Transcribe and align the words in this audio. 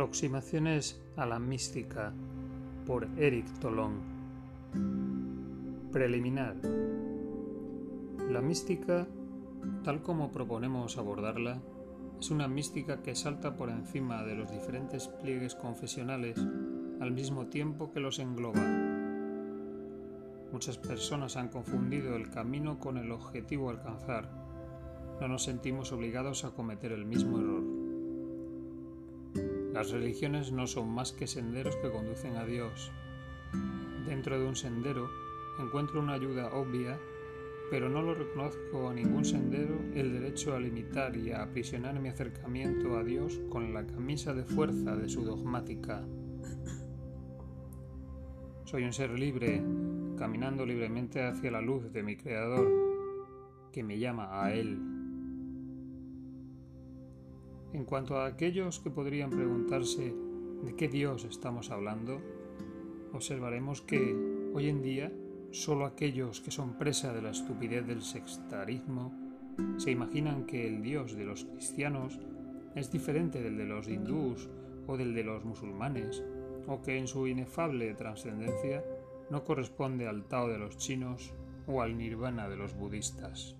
Aproximaciones 0.00 0.98
a 1.18 1.26
la 1.26 1.38
mística 1.38 2.14
por 2.86 3.06
Eric 3.18 3.46
Tolón. 3.58 4.00
Preliminar. 5.92 6.56
La 8.30 8.40
mística, 8.40 9.06
tal 9.84 10.00
como 10.00 10.32
proponemos 10.32 10.96
abordarla, 10.96 11.60
es 12.18 12.30
una 12.30 12.48
mística 12.48 13.02
que 13.02 13.14
salta 13.14 13.56
por 13.56 13.68
encima 13.68 14.22
de 14.24 14.36
los 14.36 14.50
diferentes 14.50 15.06
pliegues 15.06 15.54
confesionales 15.54 16.38
al 16.98 17.12
mismo 17.12 17.48
tiempo 17.48 17.92
que 17.92 18.00
los 18.00 18.20
engloba. 18.20 18.66
Muchas 20.50 20.78
personas 20.78 21.36
han 21.36 21.48
confundido 21.50 22.16
el 22.16 22.30
camino 22.30 22.80
con 22.80 22.96
el 22.96 23.12
objetivo 23.12 23.68
a 23.68 23.72
alcanzar. 23.72 24.30
No 25.20 25.28
nos 25.28 25.44
sentimos 25.44 25.92
obligados 25.92 26.46
a 26.46 26.52
cometer 26.52 26.90
el 26.92 27.04
mismo 27.04 27.38
error. 27.38 27.69
Las 29.80 29.92
religiones 29.92 30.52
no 30.52 30.66
son 30.66 30.90
más 30.90 31.10
que 31.10 31.26
senderos 31.26 31.74
que 31.76 31.90
conducen 31.90 32.36
a 32.36 32.44
Dios. 32.44 32.92
Dentro 34.06 34.38
de 34.38 34.46
un 34.46 34.54
sendero 34.54 35.08
encuentro 35.58 36.00
una 36.00 36.12
ayuda 36.12 36.52
obvia, 36.52 36.98
pero 37.70 37.88
no 37.88 38.02
lo 38.02 38.14
reconozco 38.14 38.90
a 38.90 38.92
ningún 38.92 39.24
sendero 39.24 39.80
el 39.94 40.12
derecho 40.12 40.54
a 40.54 40.60
limitar 40.60 41.16
y 41.16 41.30
a 41.30 41.44
aprisionar 41.44 41.98
mi 41.98 42.10
acercamiento 42.10 42.98
a 42.98 43.04
Dios 43.04 43.40
con 43.48 43.72
la 43.72 43.86
camisa 43.86 44.34
de 44.34 44.44
fuerza 44.44 44.96
de 44.96 45.08
su 45.08 45.24
dogmática. 45.24 46.04
Soy 48.66 48.84
un 48.84 48.92
ser 48.92 49.18
libre, 49.18 49.64
caminando 50.18 50.66
libremente 50.66 51.22
hacia 51.22 51.52
la 51.52 51.62
luz 51.62 51.90
de 51.90 52.02
mi 52.02 52.18
Creador, 52.18 52.70
que 53.72 53.82
me 53.82 53.98
llama 53.98 54.44
a 54.44 54.52
Él 54.52 54.89
en 57.72 57.84
cuanto 57.84 58.16
a 58.16 58.26
aquellos 58.26 58.80
que 58.80 58.90
podrían 58.90 59.30
preguntarse 59.30 60.14
de 60.64 60.76
qué 60.76 60.88
Dios 60.88 61.24
estamos 61.24 61.70
hablando, 61.70 62.20
observaremos 63.12 63.82
que 63.82 64.50
hoy 64.54 64.68
en 64.68 64.82
día 64.82 65.12
solo 65.50 65.84
aquellos 65.84 66.40
que 66.40 66.50
son 66.50 66.78
presa 66.78 67.12
de 67.12 67.22
la 67.22 67.30
estupidez 67.30 67.86
del 67.86 68.02
sectarismo 68.02 69.12
se 69.78 69.90
imaginan 69.90 70.46
que 70.46 70.66
el 70.66 70.82
Dios 70.82 71.16
de 71.16 71.24
los 71.24 71.44
cristianos 71.44 72.18
es 72.74 72.90
diferente 72.90 73.42
del 73.42 73.56
de 73.56 73.66
los 73.66 73.88
hindús 73.88 74.48
o 74.86 74.96
del 74.96 75.14
de 75.14 75.24
los 75.24 75.44
musulmanes, 75.44 76.22
o 76.66 76.82
que 76.82 76.98
en 76.98 77.08
su 77.08 77.26
inefable 77.26 77.94
trascendencia 77.94 78.84
no 79.30 79.44
corresponde 79.44 80.06
al 80.06 80.24
Tao 80.24 80.48
de 80.48 80.58
los 80.58 80.76
chinos 80.76 81.32
o 81.66 81.82
al 81.82 81.96
Nirvana 81.96 82.48
de 82.48 82.56
los 82.56 82.74
budistas. 82.74 83.56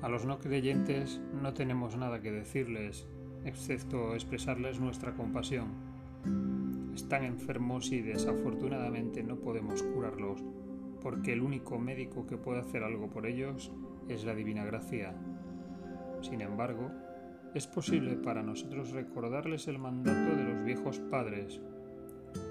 A 0.00 0.08
los 0.08 0.24
no 0.24 0.38
creyentes 0.38 1.20
no 1.42 1.54
tenemos 1.54 1.96
nada 1.96 2.20
que 2.20 2.30
decirles, 2.30 3.08
excepto 3.44 4.14
expresarles 4.14 4.78
nuestra 4.78 5.14
compasión. 5.14 5.72
Están 6.94 7.24
enfermos 7.24 7.90
y 7.90 8.00
desafortunadamente 8.00 9.24
no 9.24 9.36
podemos 9.36 9.82
curarlos, 9.82 10.44
porque 11.02 11.32
el 11.32 11.42
único 11.42 11.80
médico 11.80 12.26
que 12.26 12.36
puede 12.36 12.60
hacer 12.60 12.84
algo 12.84 13.10
por 13.10 13.26
ellos 13.26 13.72
es 14.08 14.24
la 14.24 14.36
divina 14.36 14.64
gracia. 14.64 15.16
Sin 16.20 16.42
embargo, 16.42 16.92
es 17.54 17.66
posible 17.66 18.14
para 18.14 18.42
nosotros 18.42 18.92
recordarles 18.92 19.66
el 19.66 19.80
mandato 19.80 20.36
de 20.36 20.44
los 20.44 20.64
viejos 20.64 21.00
padres, 21.10 21.60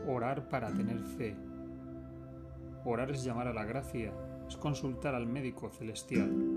orar 0.05 0.49
para 0.49 0.73
tener 0.73 0.99
fe. 0.99 1.33
Orar 2.83 3.11
es 3.11 3.23
llamar 3.23 3.47
a 3.47 3.53
la 3.53 3.63
gracia, 3.63 4.11
es 4.49 4.57
consultar 4.57 5.15
al 5.15 5.27
médico 5.27 5.69
celestial. 5.69 6.56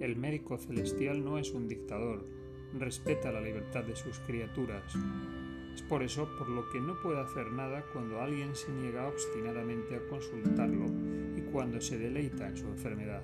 El 0.00 0.16
médico 0.16 0.58
celestial 0.58 1.24
no 1.24 1.38
es 1.38 1.52
un 1.52 1.66
dictador, 1.66 2.24
respeta 2.78 3.32
la 3.32 3.40
libertad 3.40 3.84
de 3.84 3.96
sus 3.96 4.20
criaturas. 4.20 4.94
Es 5.74 5.82
por 5.82 6.02
eso 6.02 6.28
por 6.38 6.48
lo 6.48 6.68
que 6.70 6.80
no 6.80 7.00
puede 7.02 7.20
hacer 7.20 7.50
nada 7.50 7.84
cuando 7.92 8.20
alguien 8.20 8.54
se 8.54 8.70
niega 8.72 9.08
obstinadamente 9.08 9.96
a 9.96 10.06
consultarlo 10.08 10.86
y 11.36 11.42
cuando 11.52 11.80
se 11.80 11.98
deleita 11.98 12.48
en 12.48 12.56
su 12.56 12.66
enfermedad. 12.66 13.22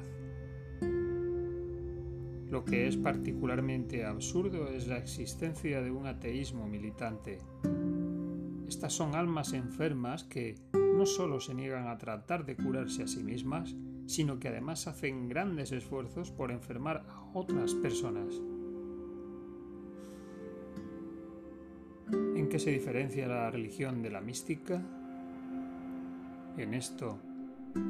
Lo 2.50 2.64
que 2.64 2.86
es 2.86 2.96
particularmente 2.96 4.04
absurdo 4.04 4.68
es 4.68 4.86
la 4.86 4.98
existencia 4.98 5.80
de 5.80 5.90
un 5.90 6.06
ateísmo 6.06 6.66
militante. 6.68 7.38
Estas 8.68 8.92
son 8.92 9.14
almas 9.14 9.52
enfermas 9.52 10.24
que 10.24 10.56
no 10.72 11.06
solo 11.06 11.40
se 11.40 11.54
niegan 11.54 11.88
a 11.88 11.98
tratar 11.98 12.46
de 12.46 12.56
curarse 12.56 13.02
a 13.02 13.08
sí 13.08 13.22
mismas, 13.22 13.74
sino 14.06 14.38
que 14.38 14.48
además 14.48 14.86
hacen 14.86 15.28
grandes 15.28 15.72
esfuerzos 15.72 16.30
por 16.30 16.50
enfermar 16.50 17.04
a 17.08 17.22
otras 17.32 17.74
personas. 17.74 18.40
¿En 22.12 22.48
qué 22.48 22.58
se 22.58 22.70
diferencia 22.70 23.26
la 23.26 23.50
religión 23.50 24.02
de 24.02 24.10
la 24.10 24.20
mística? 24.20 24.82
En 26.56 26.74
esto, 26.74 27.18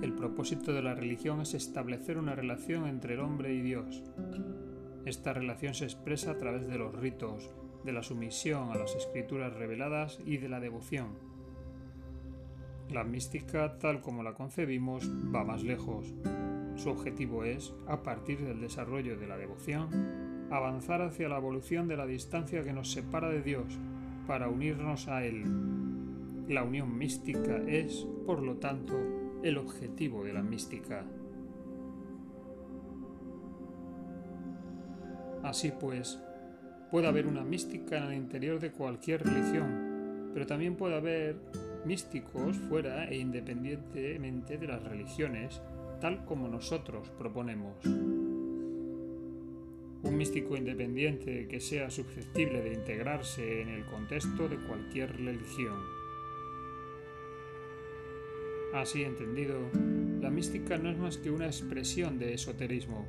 el 0.03 0.14
propósito 0.14 0.72
de 0.72 0.82
la 0.82 0.94
religión 0.94 1.41
es 1.41 1.54
establecer 1.54 2.16
una 2.16 2.34
relación 2.34 2.86
entre 2.86 3.14
el 3.14 3.20
hombre 3.20 3.53
y 3.53 3.60
Dios. 3.60 4.03
Esta 5.04 5.34
relación 5.34 5.74
se 5.74 5.84
expresa 5.84 6.30
a 6.30 6.38
través 6.38 6.66
de 6.66 6.78
los 6.78 6.94
ritos, 6.94 7.50
de 7.84 7.92
la 7.92 8.03
sumisión 8.03 8.70
a 8.70 8.76
las 8.76 8.94
escrituras 8.94 9.53
reveladas 9.53 10.19
y 10.24 10.38
de 10.38 10.48
la 10.48 10.60
devoción. 10.60 11.34
La 12.91 13.03
mística, 13.03 13.78
tal 13.78 14.00
como 14.00 14.22
la 14.22 14.34
concebimos, 14.34 15.11
va 15.34 15.45
más 15.45 15.62
lejos. 15.62 16.15
Su 16.77 16.91
objetivo 16.91 17.45
es, 17.45 17.72
a 17.87 18.03
partir 18.03 18.41
del 18.41 18.61
desarrollo 18.61 19.17
de 19.17 19.27
la 19.27 19.37
devoción, 19.37 19.89
avanzar 20.50 21.03
hacia 21.03 21.28
la 21.28 21.39
evolución 21.39 21.89
de 21.89 21.97
la 21.97 22.06
distancia 22.06 22.62
que 22.62 22.72
nos 22.72 22.93
separa 22.93 23.28
de 23.28 23.43
Dios 23.43 23.78
para 24.27 24.49
unirnos 24.49 25.09
a 25.09 25.25
Él. 25.25 25.45
La 26.49 26.62
unión 26.62 26.97
mística 26.97 27.56
es, 27.67 28.06
por 28.27 28.43
lo 28.43 28.56
tanto, 28.56 28.95
el 29.43 29.56
objetivo 29.56 30.25
de 30.25 30.33
la 30.33 30.43
mística. 30.43 31.05
Así 35.43 35.72
pues, 35.78 36.21
puede 36.91 37.06
haber 37.06 37.27
una 37.27 37.45
mística 37.45 37.99
en 37.99 38.05
el 38.05 38.15
interior 38.15 38.61
de 38.61 38.72
cualquier 38.72 39.22
religión, 39.22 40.31
pero 40.33 40.47
también 40.47 40.77
puede 40.77 40.97
haber 40.97 41.37
místicos 41.84 42.56
fuera 42.69 43.09
e 43.09 43.17
independientemente 43.17 44.59
de 44.59 44.67
las 44.67 44.83
religiones, 44.83 45.61
tal 46.00 46.25
como 46.25 46.49
nosotros 46.49 47.11
proponemos. 47.19 47.84
Un 50.03 50.17
místico 50.17 50.56
independiente 50.56 51.49
que 51.49 51.61
sea 51.61 51.91
susceptible 51.91 52.61
de 52.61 52.75
integrarse 52.75 53.62
en 53.62 53.71
el 53.71 53.84
contexto 53.87 54.49
de 54.49 54.56
cualquier 54.59 55.17
religión. 55.17 55.78
Así 58.75 59.03
entendido, 59.03 59.61
la 60.21 60.31
mística 60.31 60.77
no 60.78 60.91
es 60.91 60.99
más 60.99 61.16
que 61.16 61.31
una 61.31 61.47
expresión 61.47 62.19
de 62.19 62.34
esoterismo, 62.34 63.06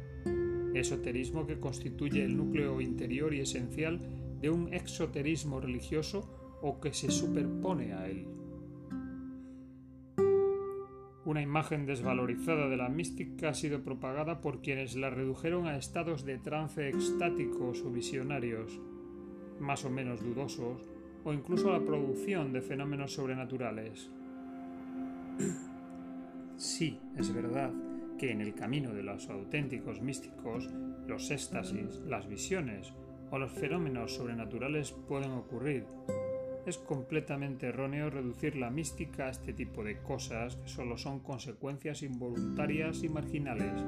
esoterismo 0.73 1.47
que 1.47 1.59
constituye 1.59 2.23
el 2.23 2.37
núcleo 2.37 2.79
interior 2.81 3.33
y 3.33 3.39
esencial 3.39 3.99
de 4.41 4.49
un 4.49 4.73
exoterismo 4.73 5.59
religioso 5.59 6.59
o 6.61 6.79
que 6.79 6.93
se 6.93 7.09
superpone 7.09 7.93
a 7.93 8.07
él. 8.07 8.34
Una 11.25 11.41
imagen 11.41 11.87
desvalorizada 11.87 12.69
de 12.69 12.77
la 12.77 12.87
mística 12.87 13.49
ha 13.49 13.53
sido 13.55 13.81
propagada 13.81 14.41
por 14.41 14.61
quienes 14.61 14.95
la 14.95 15.09
redujeron 15.09 15.65
a 15.65 15.75
estados 15.75 16.23
de 16.23 16.37
trance 16.37 16.87
extáticos 16.87 17.81
o 17.81 17.89
visionarios, 17.89 18.79
más 19.59 19.85
o 19.85 19.89
menos 19.89 20.23
dudosos, 20.23 20.83
o 21.23 21.33
incluso 21.33 21.69
a 21.69 21.79
la 21.79 21.85
producción 21.85 22.53
de 22.53 22.61
fenómenos 22.61 23.13
sobrenaturales. 23.13 24.09
Sí, 26.57 26.97
es 27.17 27.33
verdad 27.33 27.69
que 28.17 28.31
en 28.31 28.39
el 28.39 28.55
camino 28.55 28.93
de 28.93 29.03
los 29.03 29.29
auténticos 29.29 30.01
místicos, 30.01 30.69
los 31.05 31.29
éxtasis, 31.29 31.99
las 32.07 32.29
visiones 32.29 32.93
o 33.29 33.37
los 33.37 33.51
fenómenos 33.51 34.15
sobrenaturales 34.15 34.93
pueden 34.93 35.31
ocurrir, 35.31 35.85
es 36.65 36.79
completamente 36.79 37.67
erróneo 37.67 38.09
reducir 38.09 38.55
la 38.55 38.71
mística 38.71 39.27
a 39.27 39.29
este 39.29 39.53
tipo 39.53 39.83
de 39.83 39.99
cosas 39.99 40.55
que 40.55 40.67
solo 40.67 40.97
son 40.97 41.19
consecuencias 41.19 42.01
involuntarias 42.01 43.03
y 43.03 43.09
marginales, 43.09 43.83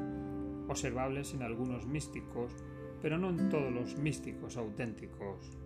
observables 0.68 1.34
en 1.34 1.42
algunos 1.42 1.88
místicos, 1.88 2.56
pero 3.02 3.18
no 3.18 3.30
en 3.30 3.50
todos 3.50 3.72
los 3.72 3.98
místicos 3.98 4.58
auténticos. 4.58 5.58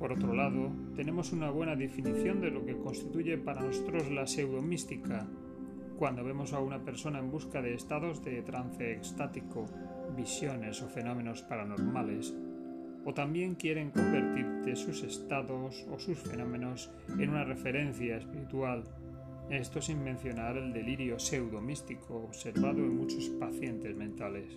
Por 0.00 0.12
otro 0.12 0.34
lado, 0.34 0.72
tenemos 0.96 1.32
una 1.32 1.50
buena 1.50 1.76
definición 1.76 2.40
de 2.40 2.50
lo 2.50 2.64
que 2.64 2.76
constituye 2.76 3.38
para 3.38 3.62
nosotros 3.62 4.10
la 4.10 4.26
pseudomística, 4.26 5.28
cuando 5.96 6.24
vemos 6.24 6.52
a 6.52 6.58
una 6.58 6.84
persona 6.84 7.20
en 7.20 7.30
busca 7.30 7.62
de 7.62 7.74
estados 7.74 8.24
de 8.24 8.42
trance 8.42 8.90
extático, 8.90 9.66
visiones 10.16 10.82
o 10.82 10.88
fenómenos 10.88 11.42
paranormales 11.42 12.34
o 13.04 13.14
también 13.14 13.54
quieren 13.54 13.90
convertirte 13.90 14.76
sus 14.76 15.02
estados 15.02 15.86
o 15.90 15.98
sus 15.98 16.18
fenómenos 16.18 16.90
en 17.18 17.30
una 17.30 17.44
referencia 17.44 18.16
espiritual, 18.16 18.84
Esto 19.50 19.82
sin 19.82 20.02
mencionar 20.02 20.56
el 20.56 20.72
delirio 20.72 21.18
pseudomístico 21.18 22.14
observado 22.14 22.78
en 22.78 22.96
muchos 22.96 23.28
pacientes 23.40 23.94
mentales. 23.94 24.56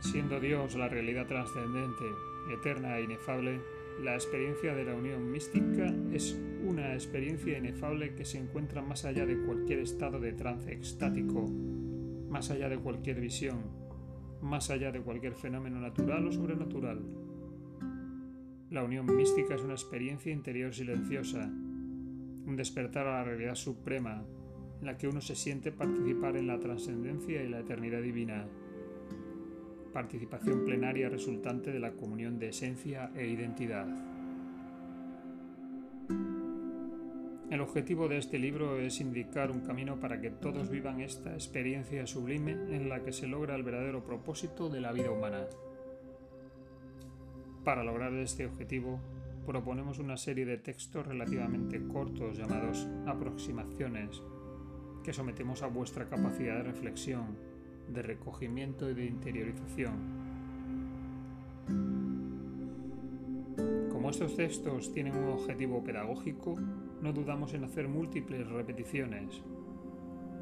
Siendo 0.00 0.38
Dios 0.38 0.74
la 0.76 0.88
realidad 0.88 1.26
trascendente, 1.26 2.04
eterna 2.52 2.98
e 2.98 3.04
inefable, 3.04 3.60
la 4.02 4.14
experiencia 4.14 4.74
de 4.74 4.84
la 4.84 4.94
unión 4.94 5.30
mística 5.30 5.92
es 6.12 6.38
una 6.64 6.94
experiencia 6.94 7.58
inefable 7.58 8.14
que 8.14 8.24
se 8.24 8.38
encuentra 8.38 8.82
más 8.82 9.04
allá 9.04 9.26
de 9.26 9.38
cualquier 9.38 9.80
estado 9.80 10.20
de 10.20 10.32
trance 10.32 10.72
extático, 10.72 11.48
más 12.28 12.50
allá 12.50 12.68
de 12.68 12.78
cualquier 12.78 13.20
visión, 13.20 13.81
más 14.42 14.70
allá 14.70 14.92
de 14.92 15.00
cualquier 15.00 15.34
fenómeno 15.34 15.80
natural 15.80 16.26
o 16.26 16.32
sobrenatural. 16.32 17.00
La 18.70 18.84
unión 18.84 19.06
mística 19.06 19.54
es 19.54 19.62
una 19.62 19.74
experiencia 19.74 20.32
interior 20.32 20.74
silenciosa, 20.74 21.44
un 21.44 22.56
despertar 22.56 23.06
a 23.06 23.18
la 23.18 23.24
realidad 23.24 23.54
suprema, 23.54 24.24
en 24.80 24.86
la 24.86 24.98
que 24.98 25.08
uno 25.08 25.20
se 25.20 25.36
siente 25.36 25.72
participar 25.72 26.36
en 26.36 26.48
la 26.48 26.58
trascendencia 26.58 27.42
y 27.42 27.48
la 27.48 27.60
eternidad 27.60 28.02
divina 28.02 28.48
participación 29.92 30.64
plenaria 30.64 31.08
resultante 31.08 31.70
de 31.70 31.78
la 31.78 31.92
comunión 31.92 32.38
de 32.38 32.48
esencia 32.48 33.10
e 33.14 33.26
identidad. 33.26 34.11
El 37.52 37.60
objetivo 37.60 38.08
de 38.08 38.16
este 38.16 38.38
libro 38.38 38.78
es 38.78 38.98
indicar 39.02 39.50
un 39.50 39.60
camino 39.60 40.00
para 40.00 40.18
que 40.18 40.30
todos 40.30 40.70
vivan 40.70 41.02
esta 41.02 41.34
experiencia 41.34 42.06
sublime 42.06 42.52
en 42.52 42.88
la 42.88 43.04
que 43.04 43.12
se 43.12 43.26
logra 43.26 43.54
el 43.54 43.62
verdadero 43.62 44.02
propósito 44.02 44.70
de 44.70 44.80
la 44.80 44.90
vida 44.90 45.10
humana. 45.10 45.44
Para 47.62 47.84
lograr 47.84 48.14
este 48.14 48.46
objetivo, 48.46 49.00
proponemos 49.44 49.98
una 49.98 50.16
serie 50.16 50.46
de 50.46 50.56
textos 50.56 51.06
relativamente 51.06 51.86
cortos 51.88 52.38
llamados 52.38 52.88
aproximaciones 53.06 54.22
que 55.04 55.12
sometemos 55.12 55.62
a 55.62 55.66
vuestra 55.66 56.08
capacidad 56.08 56.56
de 56.56 56.62
reflexión 56.62 57.36
de 57.86 58.00
recogimiento 58.00 58.88
y 58.88 58.94
de 58.94 59.04
interiorización. 59.04 59.92
Como 63.92 64.08
estos 64.08 64.36
textos 64.36 64.90
tienen 64.94 65.16
un 65.16 65.28
objetivo 65.28 65.84
pedagógico, 65.84 66.56
no 67.02 67.12
dudamos 67.12 67.52
en 67.54 67.64
hacer 67.64 67.88
múltiples 67.88 68.48
repeticiones. 68.48 69.42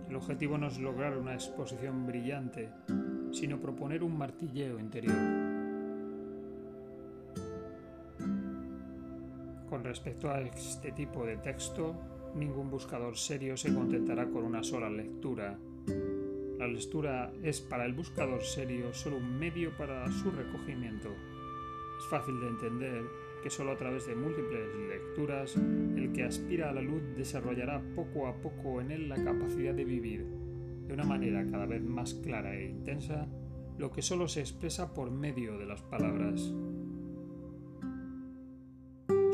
El 0.08 0.16
objetivo 0.16 0.58
no 0.58 0.68
es 0.68 0.78
lograr 0.78 1.18
una 1.18 1.34
exposición 1.34 2.06
brillante, 2.06 2.70
sino 3.32 3.60
proponer 3.60 4.02
un 4.02 4.16
martilleo 4.16 4.78
interior. 4.78 5.16
Con 9.68 9.84
respecto 9.84 10.30
a 10.30 10.40
este 10.40 10.92
tipo 10.92 11.24
de 11.24 11.36
texto, 11.38 11.94
ningún 12.34 12.70
buscador 12.70 13.16
serio 13.16 13.56
se 13.56 13.74
contentará 13.74 14.28
con 14.28 14.44
una 14.44 14.62
sola 14.62 14.88
lectura 14.88 15.58
la 16.60 16.68
lectura 16.68 17.32
es 17.42 17.58
para 17.62 17.86
el 17.86 17.94
buscador 17.94 18.42
serio 18.42 18.92
solo 18.92 19.16
un 19.16 19.38
medio 19.38 19.74
para 19.78 20.12
su 20.12 20.30
recogimiento. 20.30 21.08
Es 21.08 22.06
fácil 22.10 22.38
de 22.38 22.48
entender 22.48 23.02
que 23.42 23.50
solo 23.50 23.72
a 23.72 23.76
través 23.76 24.06
de 24.06 24.14
múltiples 24.14 24.68
lecturas 24.88 25.56
el 25.56 26.12
que 26.12 26.24
aspira 26.24 26.70
a 26.70 26.72
la 26.72 26.82
luz 26.82 27.02
desarrollará 27.16 27.82
poco 27.94 28.26
a 28.26 28.34
poco 28.34 28.80
en 28.80 28.90
él 28.90 29.08
la 29.08 29.22
capacidad 29.22 29.74
de 29.74 29.84
vivir, 29.84 30.26
de 30.86 30.94
una 30.94 31.04
manera 31.04 31.46
cada 31.50 31.66
vez 31.66 31.82
más 31.82 32.14
clara 32.14 32.56
e 32.56 32.66
intensa, 32.68 33.26
lo 33.78 33.90
que 33.90 34.02
solo 34.02 34.28
se 34.28 34.40
expresa 34.40 34.92
por 34.92 35.10
medio 35.10 35.58
de 35.58 35.66
las 35.66 35.82
palabras. 35.82 36.52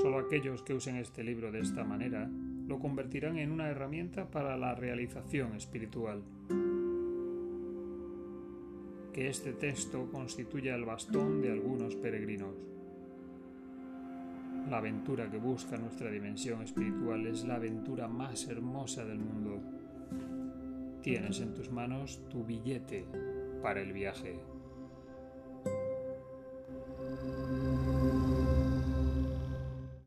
Solo 0.01 0.19
aquellos 0.19 0.63
que 0.63 0.75
usen 0.75 0.97
este 0.97 1.25
libro 1.25 1.51
de 1.51 1.61
esta 1.61 1.85
manera 1.85 2.31
lo 2.67 2.79
convertirán 2.79 3.39
en 3.39 3.51
una 3.51 3.69
herramienta 3.69 4.31
para 4.31 4.57
la 4.57 4.75
realización 4.75 5.55
espiritual 5.55 6.23
que 9.17 9.29
este 9.29 9.55
texto 9.55 10.11
constituya 10.13 10.75
el 10.75 10.85
bastón 10.85 11.41
de 11.41 11.51
algunos 11.51 11.97
peregrinos. 11.97 12.55
La 14.69 14.79
aventura 14.79 15.31
que 15.31 15.39
busca 15.39 15.77
nuestra 15.77 16.11
dimensión 16.11 16.61
espiritual 16.63 17.25
es 17.29 17.45
la 17.45 17.55
aventura 17.55 18.09
más 18.09 18.49
hermosa 18.49 19.05
del 19.05 19.19
mundo. 19.19 19.61
Tienes 21.03 21.41
en 21.41 21.55
tus 21.55 21.71
manos 21.71 22.21
tu 22.29 22.45
billete 22.45 23.07
para 23.63 23.81
el 23.81 23.93
viaje. 23.93 24.56